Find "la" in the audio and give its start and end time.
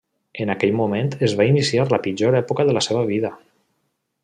1.93-2.01, 2.79-2.85